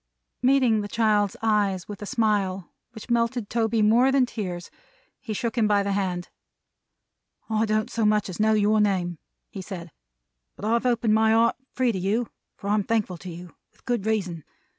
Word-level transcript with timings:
Meeting 0.41 0.81
the 0.81 0.87
child's 0.87 1.35
eyes 1.43 1.87
with 1.87 2.01
a 2.01 2.07
smile 2.07 2.71
which 2.93 3.11
melted 3.11 3.51
Toby 3.51 3.83
more 3.83 4.11
than 4.11 4.25
tears, 4.25 4.71
he 5.19 5.31
shook 5.31 5.55
him 5.55 5.67
by 5.67 5.83
the 5.83 5.91
hand. 5.91 6.29
"I 7.51 7.67
don't 7.67 7.91
so 7.91 8.03
much 8.03 8.27
as 8.27 8.39
know 8.39 8.53
your 8.53 8.81
name," 8.81 9.19
he 9.51 9.61
said, 9.61 9.91
"but 10.55 10.65
I've 10.65 10.87
opened 10.87 11.13
my 11.13 11.33
heart 11.33 11.57
free 11.75 11.91
to 11.91 11.99
you, 11.99 12.29
for 12.55 12.71
I'm 12.71 12.81
thankful 12.83 13.17
to 13.19 13.29
you; 13.29 13.55
with 13.71 13.85
good 13.85 14.07
reason. 14.07 14.43